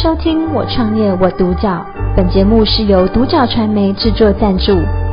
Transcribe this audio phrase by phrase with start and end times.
[0.00, 1.84] 收听我创业我独角，
[2.16, 4.70] 本节目是由独角传媒制作赞助，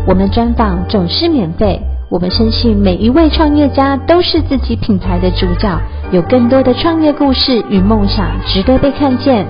[0.08, 1.82] 我们专访总是免费。
[2.08, 9.48] 我们相信每一位创业家都是自己品牌的主角，有更多的创业故事与梦想值得被看见。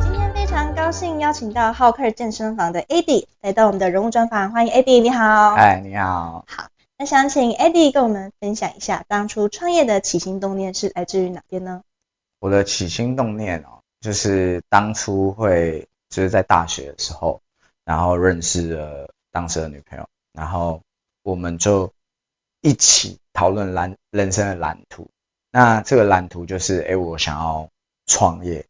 [0.00, 5.52] 今天非常高兴邀请到浩克健身房的 Eddie 来到我们的人物专访，欢迎 Eddie，你好。
[5.56, 6.42] 哎，你好。
[6.48, 6.64] 好，
[6.98, 11.82] 那想请 Eddie 跟我们分享一下，当初创业的起心动念是来自于哪边呢？
[12.44, 17.40] 我的起心动念哦，就是当初会就是在大学的时候，
[17.86, 20.82] 然后认识了当时的女朋友，然后
[21.22, 21.90] 我们就
[22.60, 25.08] 一起讨论蓝人生的蓝图。
[25.50, 27.70] 那这个蓝图就是，哎，我想要
[28.04, 28.66] 创业，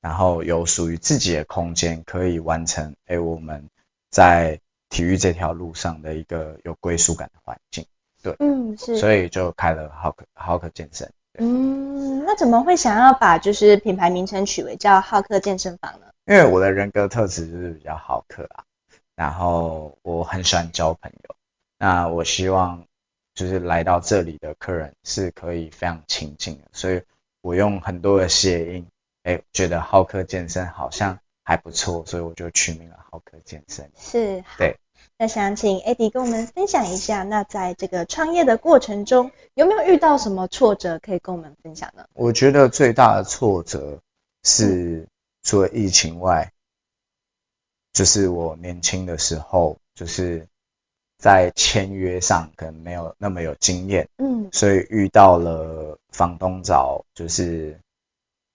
[0.00, 3.68] 然后有属于自己的空间，可以完成，哎，我们
[4.10, 4.58] 在
[4.88, 7.84] 体育这条路上的一个有归属感的环境。
[8.22, 11.12] 对，嗯，是，所以就开了浩克浩克健身。
[11.40, 11.77] 嗯，
[12.28, 16.08] 那怎么会想要把就是品牌名称取为叫浩客健身房呢？
[16.26, 18.64] 因为我的人格特质就是比较好客啊，
[19.16, 21.34] 然后我很喜欢交朋友，
[21.78, 22.84] 那我希望
[23.34, 27.00] 就是来到这里的客人是可以非常亲近的，所以
[27.40, 28.86] 我用很多的谐音，
[29.22, 33.90] 哎，觉得浩客健身好像还不错，所以我就取名了浩客健身。
[33.96, 34.76] 是，对。
[35.16, 42.06] 那想请 Eddie 跟我们分享一下，那在这个创业的过程中，有没有遇到什么挫折可以跟我们分享呢？
[42.14, 44.00] 我觉得最大的挫折
[44.44, 45.06] 是
[45.42, 46.52] 除了疫情外，
[47.92, 50.46] 就是我年轻的时候，就是
[51.18, 57.80] 在签约上可能没有那么有经验，嗯，所以遇到了房东找就是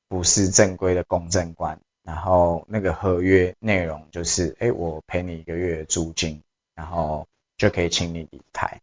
[0.08, 6.42] 不是正规的公证官，然后那个合约内容就是，哎，我赔你一个月的租金。
[6.76, 8.82] 然后就可以请你离开，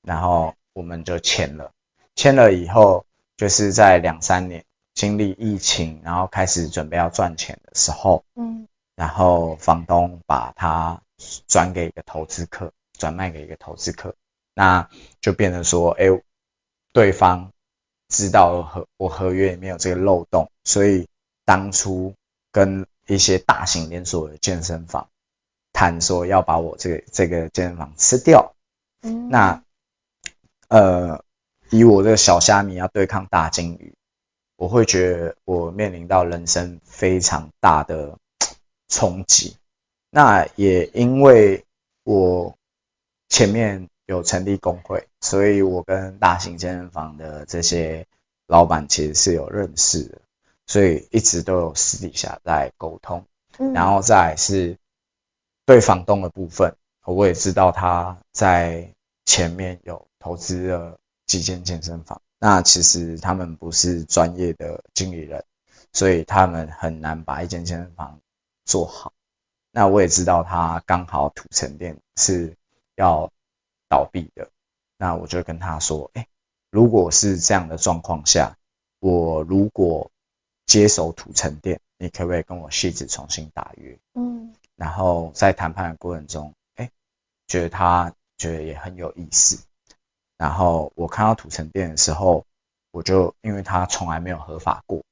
[0.00, 1.72] 然后我们就签了，
[2.14, 3.04] 签了以后
[3.36, 11.02] 就是在两三年经历疫情，然后开始准备要赚钱的时候，嗯，然后房东把它
[11.48, 14.14] 转给一个投资客，转卖给一个投资客，
[14.54, 14.88] 那
[15.20, 16.06] 就变成说，哎，
[16.92, 17.52] 对方
[18.06, 21.08] 知道合我合约里面有这个漏洞，所以
[21.44, 22.14] 当初
[22.52, 25.08] 跟一些大型连锁的健身房。
[25.74, 28.54] 谈说要把我这个这个健身房吃掉，
[29.00, 29.64] 嗯，那
[30.68, 31.24] 呃，
[31.70, 33.94] 以我这个小虾米要对抗大金鱼，
[34.56, 38.18] 我会觉得我面临到人生非常大的
[38.88, 39.56] 冲击。
[40.10, 41.64] 那也因为
[42.04, 42.54] 我
[43.30, 48.06] 前面有成立工会，所以我跟大型健身房的这些
[48.46, 50.20] 老板其实是有认识的，
[50.72, 53.26] 所以一直都有私底下在沟通，
[53.58, 54.78] 嗯，然后再是。
[55.64, 56.74] 对房东的部分，
[57.04, 58.92] 我也知道他在
[59.24, 65.44] 前面有投资了几间健身房，那其实他们不是专业的经理人，
[65.92, 68.18] 所以他们很难把一间健身房
[68.64, 69.12] 做好。
[69.70, 72.56] 那我也知道他刚好土城店是
[72.96, 73.30] 要
[73.88, 74.50] 倒闭的，
[74.98, 76.26] 那我就跟他说，哎，
[76.70, 78.56] 如果是这样的状况下，
[78.98, 80.10] 我如果
[80.66, 83.98] 接手土城店，你可不可以跟我戏子重新打约？
[84.14, 84.54] 嗯。
[84.76, 86.90] 然后在谈判的过程中，哎，
[87.46, 89.62] 觉得他觉得也很有意思。
[90.38, 92.44] 然后我看到土城店的时候，
[92.90, 95.04] 我就因为他从来没有合法过，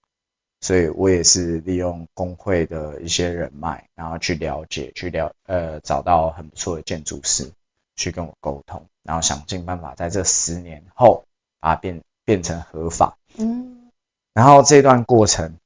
[0.60, 7.52] 所以我也是利用工会的一些人脉，然后去了解，去了呃找到很不错的建筑师
[7.94, 11.24] 去跟我沟通，然后想尽办法在这十年后
[11.60, 13.16] 把它变变成合法。
[13.36, 13.69] 嗯。
[14.32, 15.56] 然后这段过程。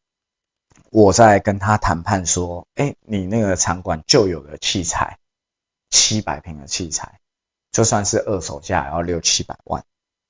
[0.90, 5.18] 我在跟他谈判说，哎，你那个场馆旧有的器材，
[5.90, 7.18] 七百平的器材，
[7.72, 9.84] 就算是二手价也要六七百万。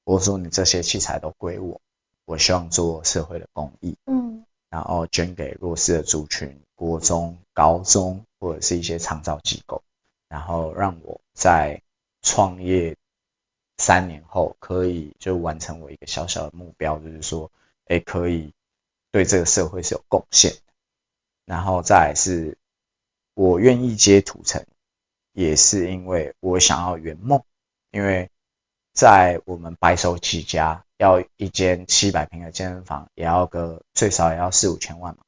[0.04, 1.82] 我说你这些器材都归我，
[2.24, 9.82] 我希望做社会的公益，嗯，然后捐给弱势的族群，国中、高中或者是一些长照机构，
[10.30, 11.82] 然后让我在
[12.22, 12.96] 创业
[13.76, 17.50] 三年后可以就完成我一个小小的目标，就是说，
[17.86, 18.52] 哎，可以。
[19.10, 20.72] 对这个社会是有贡献的，
[21.44, 22.58] 然后再来是，
[23.34, 24.66] 我愿意接土城，
[25.30, 27.44] 也是因为我想要圆梦，
[27.92, 28.28] 因为
[28.92, 35.22] 在我们白手起家，要一间七百平的健身房，也要个最少也要四五千万嘛，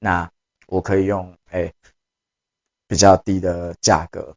[0.00, 0.32] 那
[0.66, 1.72] 我可以用哎
[2.88, 4.36] 比较低的价格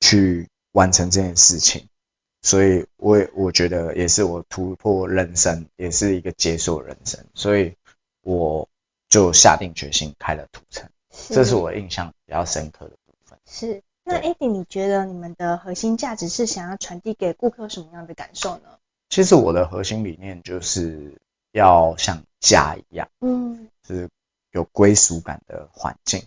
[0.00, 1.88] 去完成这件事情。
[2.44, 7.74] 所以我也我觉得也是我突破人生，也是一个解锁人生，所以
[8.20, 8.68] 我
[9.08, 10.86] 就下定决心开了土城，
[11.30, 13.38] 这是我印象比较深刻的部分。
[13.46, 18.78] 是，那 Eddie 你觉得你们的核心价值是想要传递给顾客什么样的感受呢？
[19.08, 21.18] 其实我的核心理念就是
[21.52, 24.10] 要像家一样，嗯，就是
[24.50, 26.22] 有归属感的环境。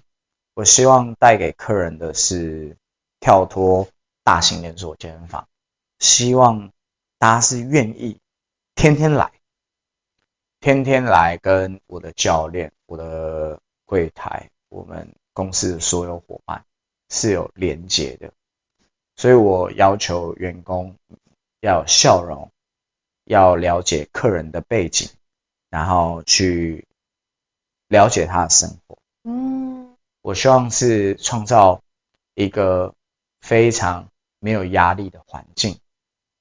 [0.56, 2.76] 我希望带给客人的是
[3.20, 3.88] 跳脱
[4.24, 5.48] 大型连锁健身房，
[6.00, 6.72] 希望
[7.18, 8.20] 大家是愿意
[8.76, 9.32] 天天来，
[10.60, 16.64] 天天来跟我的教练、我的柜台、我们公司的所有伙伴
[17.10, 18.32] 是有连接的。
[19.16, 20.96] 所以我要求员工
[21.62, 22.52] 要有笑容，
[23.24, 25.10] 要了解客人的背景，
[25.70, 26.86] 然后去
[27.88, 29.00] 了解他的生活。
[29.24, 31.82] 嗯，我希望是创造
[32.36, 32.94] 一个
[33.42, 34.10] 非常
[34.40, 35.80] 没有压力的环境，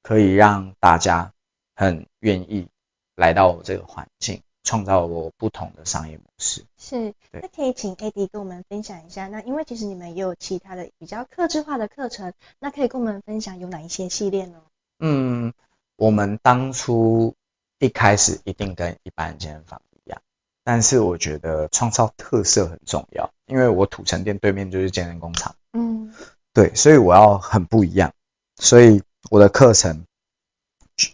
[0.06, 1.32] 可以让大家
[1.75, 2.69] 很愿意
[3.17, 4.41] 来到我这个环境。
[4.62, 6.64] 创造我不同的商业模式。
[6.76, 9.29] 是，那可以请 Eddie 跟我们分享一下。
[9.29, 14.61] 那因为其实你们也有其他的比较克制化的课程，那可以跟我们分享有哪一些系列呢？
[14.99, 15.53] 嗯，
[15.97, 17.37] 我们当初
[17.79, 20.20] 一开始一定跟一般健身房一样，
[20.64, 25.55] 但是我觉得创造特色很重要，因为我土城店对面就是健身工厂。
[25.75, 26.12] 嗯，
[26.52, 28.12] 对，所以我要很不一样，
[28.56, 29.00] 所以
[29.31, 30.05] 我的课程，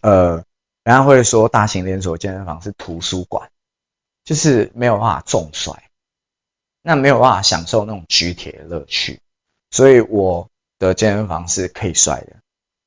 [0.00, 0.44] 呃。
[0.84, 3.50] 人家会说大型连锁健身房是图书馆，
[4.24, 5.80] 就是没有办法重摔，
[6.82, 9.20] 那没有办法享受那种举铁的乐趣。
[9.70, 10.50] 所以我
[10.80, 12.34] 的健身房是可以摔的，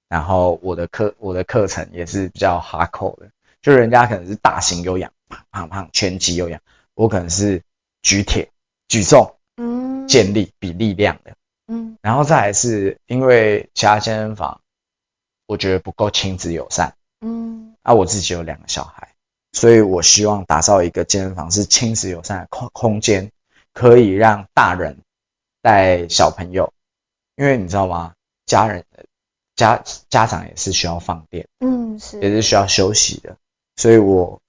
[0.10, 3.30] 然后我的课我的课程也是比较 hardcore 的，
[3.62, 6.60] 就人家可能是大型有氧，胖胖胖拳击有氧，
[6.96, 7.64] 我可能是
[8.02, 8.50] 举铁
[8.90, 11.34] 举重，嗯，建立比力量的，
[11.68, 14.60] 嗯，然后再来是因为其他健身房
[15.46, 17.76] 我觉得不够亲子友善，嗯。
[17.82, 19.10] 啊，我自己有两个小孩，
[19.52, 23.32] 所以我希望打造一个健身房是亲子友善的空空间，
[23.74, 24.98] 可以让大人
[25.62, 26.74] 带小朋友，
[27.36, 28.14] 因为你知道吗？
[28.48, 28.84] 家人
[29.56, 33.38] 家家长也是需要放电，嗯，是，也是需要休息的，
[33.76, 34.42] 所以我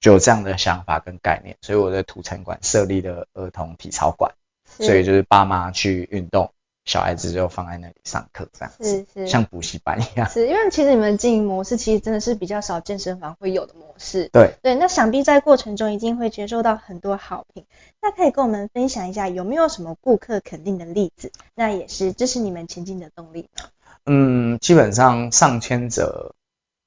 [0.00, 4.34] 就有这样的想法跟概念，所以我在土城馆设立了儿童体操馆，
[4.66, 6.52] 所以就是爸妈去运动。
[6.86, 10.28] 小孩子就放在那里上课，这样子是是像补习班一样。
[10.30, 14.28] 是因为其实你们经营模式其实真的是比较少健身房会有的模式。
[14.32, 17.66] 对对，那想必在过程中一定会接受到很多好评。
[18.00, 21.32] 那可以跟我们分享一下有没有什么顾客肯定的例子？
[21.56, 23.64] 那也是这是你们前进的动力吗？
[24.04, 26.36] 嗯，基本上上千则，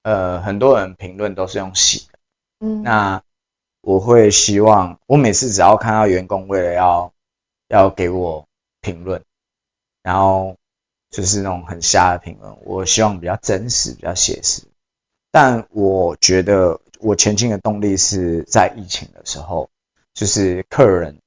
[0.03, 2.19] 呃，很多人评论都是用喜的。
[2.61, 3.21] 嗯，那
[3.81, 7.11] 我会希望我每次只要看到员工为了要
[7.67, 8.47] 要给我
[8.79, 9.21] 评论。
[10.01, 10.55] 然后
[11.11, 14.63] 就是那种很瞎的评论，我希望比较真实、比较写实。
[15.31, 19.69] 但我觉得我前进的动力是在疫情的时候，
[20.13, 21.19] 就是客人，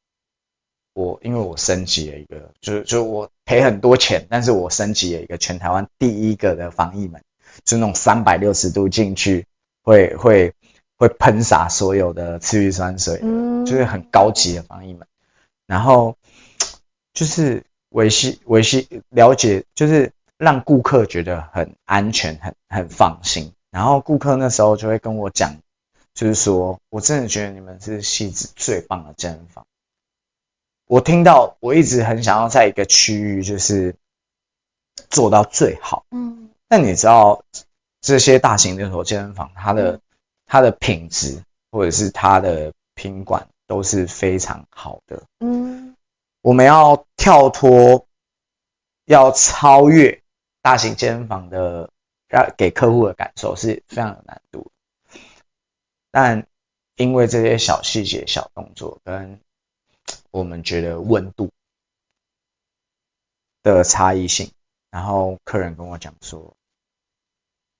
[0.95, 7.23] 我因为我升级了一个，就是就我赔很多钱，但是我升级了一个全台湾第一个的防疫门，
[7.65, 9.47] 就那种三百六十度进去
[9.83, 10.55] 会会
[10.97, 15.07] 会喷洒所有的次氯酸水，嗯，就是很高级的防疫门。
[15.67, 16.17] 然后
[17.13, 17.65] 就是。
[17.93, 23.53] 维系维系了解，就是让顾客觉得很安全、很很放心。
[23.71, 25.57] 然后顾客那时候就会跟我讲，
[26.13, 29.65] 就是说我真的觉得你们是汐止最棒的健身房。
[30.87, 33.95] 我听到，我一直很想要在一个区域就是
[35.09, 36.05] 做到最好。
[36.11, 36.51] 嗯。
[36.69, 37.45] 但你知道，
[38.01, 40.01] 这些大型连锁健身房，它的
[40.47, 45.23] 它的品质或者是它的品管都是非常好的。
[45.41, 45.97] 嗯。
[46.43, 48.09] 我们要跳脱，
[49.05, 50.23] 要超越
[50.61, 51.91] 大型健身房的，
[52.27, 54.73] 让给客户的感受是非常有难度。
[56.11, 56.47] 但
[56.97, 59.41] 因为这些小细节、小动作跟
[60.33, 61.51] 我们觉得温度
[63.63, 64.51] 的差异性，
[64.91, 66.57] 然后客人跟我讲说，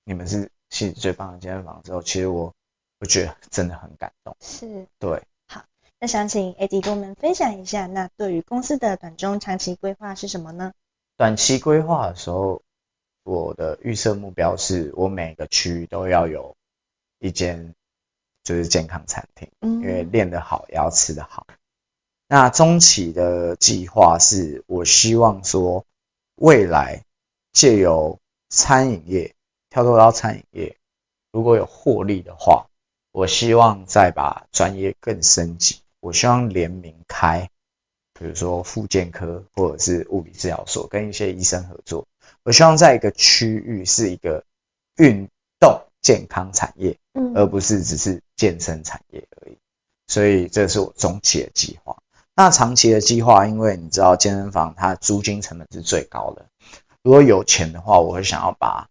[0.05, 2.55] 你们是汐止最棒的健身房之后，其实我
[2.99, 4.37] 我觉得真的很感动。
[4.39, 5.21] 是，对。
[6.03, 10.73] 那想请 Eddie 跟我们分享一下，那对于公司的短中长期规划是什么呢？
[11.15, 12.61] 短期规划的时候，
[13.23, 16.57] 我的预设目标是我每个区域都要有
[17.19, 17.73] 一间
[18.43, 21.47] 就是健康餐厅，嗯，因为练得好也要吃得好。
[22.27, 25.85] 那中期的计划是我希望说，
[26.35, 27.05] 未来
[27.53, 28.19] 借由
[28.49, 29.33] 餐饮业
[29.69, 30.77] 跳脱到餐饮业，
[31.31, 32.67] 如果有获利的话，
[33.13, 35.79] 我希望再把专业更升级。
[36.03, 37.49] 我希望联名开，
[38.19, 42.05] 比如说复健科或者是物理治疗所，跟一些医生合作。
[42.43, 44.43] 我希望在一个区域是一个
[44.97, 45.29] 运
[45.61, 49.57] 动健康产业，嗯，而不是只是健身产业而已。
[50.07, 51.95] 所以这是我中期的计划。
[52.35, 56.45] 那长期的计划，因为你知道健身房它租金成本是最高的。
[57.01, 58.89] 如果有钱的话，我会想要把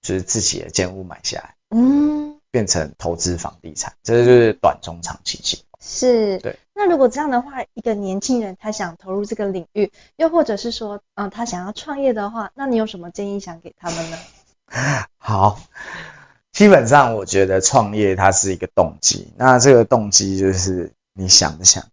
[0.00, 3.94] 就是自己的建物买下来，嗯，变成投资房地产。
[4.02, 5.75] 这就是短中长期计划。
[5.88, 6.58] 是，对。
[6.74, 14.18] 那如果这样的话，一个年轻人他想投入这个领域，又或者是说，嗯，他想要创业的话，那你有什么建议想给他们呢？
[15.16, 15.60] 好，
[16.50, 21.84] 基本上我觉得创业它是一个动机，那这个动机就是你想不想？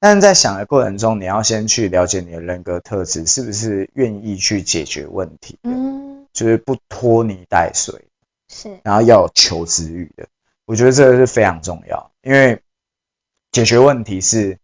[0.00, 8.06] 但是在想的过程中，你要先去了解你的人格特质是不是愿意去解决问题的，嗯，就是不拖泥带水，
[8.48, 10.26] 是，然后要有求知欲的，
[10.66, 12.60] 我觉得这个是非常重要，因为
[13.52, 14.58] 解决问题是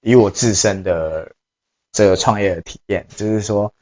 [0.00, 1.34] 以我自身的
[1.90, 3.74] 这个创业的体验，就是说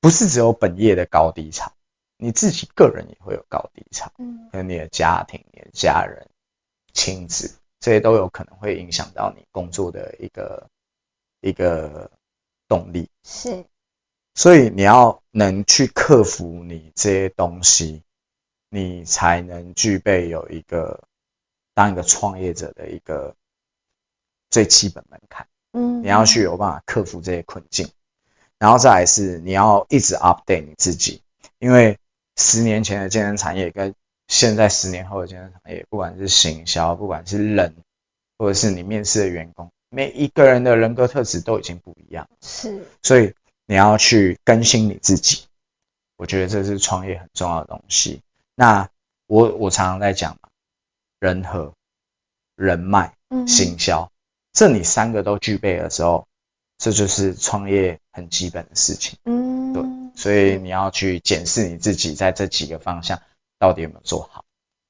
[0.00, 1.72] 不是只有本业的高低潮，
[2.16, 6.28] 你自己个人也会有高低潮，嗯，和你的家庭、你的家人、
[6.92, 7.56] 亲子。
[7.80, 10.68] 这些都有可能会影响到你工作的一个
[11.40, 12.10] 一个
[12.68, 13.64] 动力，是，
[14.34, 18.02] 所以你要能去克服你这些东西，
[18.68, 21.08] 你才能具备有一个
[21.72, 23.34] 当一个创业者的一个
[24.50, 25.46] 最基本门槛。
[25.72, 27.88] 嗯，你要去有办法克服这些困境，
[28.58, 31.22] 然后再来是你要一直 update 你自己，
[31.58, 31.98] 因为
[32.36, 33.94] 十年前的健身产业跟
[34.26, 37.74] 现在十年后的健身产业，不管是行销，不管是人，
[38.36, 42.28] 或者是你面试的员工，每一个人的人格特质都已经不一样。
[42.40, 43.34] 是，所以
[43.66, 45.44] 你要去更新你自己，
[46.16, 48.22] 我觉得这是创业很重要的东西。
[48.56, 48.88] 那
[49.26, 50.48] 我我常常在讲嘛，
[51.20, 51.72] 人和、
[52.56, 53.14] 人脉、
[53.46, 54.10] 行销，嗯，
[54.60, 56.26] 这你三个都具备的时候，
[56.76, 59.18] 这就是创业很基本的事情。
[59.24, 59.82] 嗯，对，
[60.14, 63.22] 所以你要去检视你自己在这几个方向。
[63.58, 64.44] 到底有没有做好？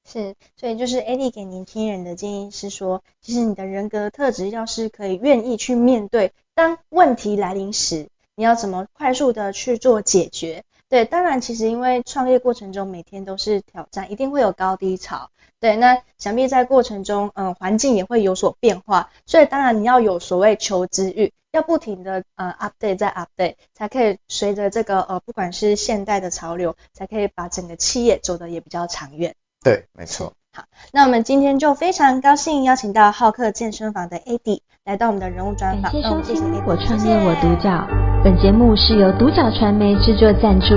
[0.05, 10.65] 是，所以就是 Eddie 给年轻人的建议是说，其实你的人格特质要是可以愿意去面对，当问题来临时，你要怎么快速的去做解决？
[10.91, 15.31] 对，当然其实因为创业过程中每天都是挑战，一定会有高低潮。
[15.61, 21.31] 对，那想必在过程中，嗯，环境也会有所变化，所以当然你要有所谓求知欲。
[21.53, 29.33] 要不停的呃 update 再 update，才可以随着这个呃不管是现代的潮流，才可以把整个企业走得也比较长远。
[29.63, 30.33] 对，没错。
[30.53, 35.83] 好，那我们今天就非常高兴邀请到浩客健身房的 Eddie 来到我们的人物专访。
[35.83, 37.87] 感谢收听我创业我独角，
[38.21, 40.75] 本节目是由独角传媒制作赞助，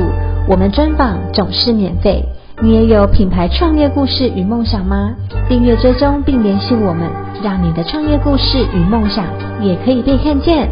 [0.48, 2.24] 我们专访总是免费。
[2.62, 5.12] 你也有品牌创业故事与梦想吗？
[5.48, 7.10] 订阅追踪并联系我们，
[7.42, 9.26] 让你的创业故事与梦想
[9.60, 10.68] 也可以被看见。